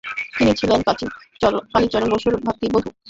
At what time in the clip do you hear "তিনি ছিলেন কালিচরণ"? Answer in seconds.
0.37-2.07